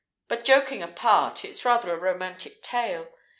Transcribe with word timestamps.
But 0.27 0.43
joking 0.45 0.81
apart, 0.81 1.45
it's 1.45 1.63
rather 1.63 1.93
a 1.93 1.95
romantic 1.95 2.63
tale. 2.63 3.09